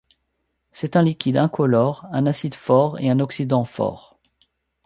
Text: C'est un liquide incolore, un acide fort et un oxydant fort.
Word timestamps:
C'est 0.71 0.95
un 0.95 1.03
liquide 1.03 1.37
incolore, 1.37 2.07
un 2.11 2.25
acide 2.25 2.55
fort 2.55 2.99
et 2.99 3.11
un 3.11 3.19
oxydant 3.19 3.65
fort. 3.65 4.17